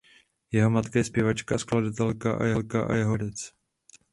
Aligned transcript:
Jeho 0.51 0.69
matka 0.69 0.99
je 0.99 1.03
zpěvačka 1.03 1.55
a 1.55 1.57
skladatelka 1.57 2.33
a 2.33 2.43
jeho 2.43 2.61
otec 2.63 2.89
je 2.97 3.05
herec. 3.05 3.51